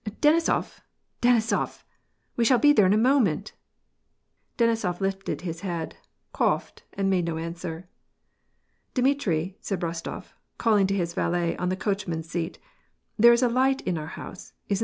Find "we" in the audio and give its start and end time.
2.35-2.43